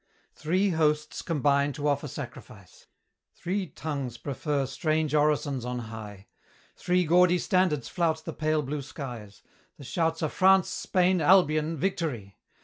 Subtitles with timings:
[0.33, 2.87] Three hosts combine to offer sacrifice;
[3.35, 6.25] Three tongues prefer strange orisons on high;
[6.75, 9.43] Three gaudy standards flout the pale blue skies.
[9.77, 12.39] The shouts are France, Spain, Albion, Victory!